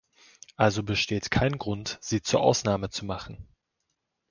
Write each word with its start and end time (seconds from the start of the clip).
Also 0.57 0.81
besteht 0.81 1.29
kein 1.29 1.59
Grund, 1.59 1.99
sie 2.01 2.23
zur 2.23 2.41
Ausnahme 2.41 2.89
zu 2.89 3.05
machen. 3.05 3.47